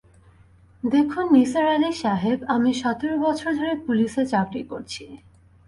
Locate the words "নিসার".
1.33-1.65